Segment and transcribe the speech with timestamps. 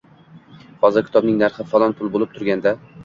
[0.87, 2.75] Hozir kitobning narxi falon pul bo‘lib turganda